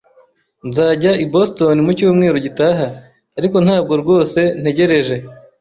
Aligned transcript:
Nzajya 0.67 1.11
i 1.23 1.25
Boston 1.33 1.77
mu 1.85 1.91
cyumweru 1.97 2.37
gitaha, 2.45 2.85
ariko 3.37 3.55
ntabwo 3.65 3.93
rwose 4.01 4.39
ntegereje. 4.61 5.15